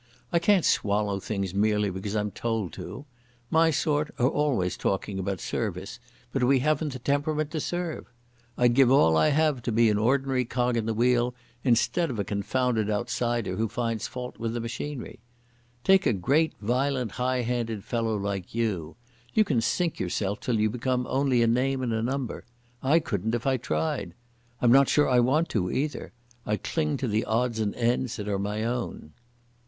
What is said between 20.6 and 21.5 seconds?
become only a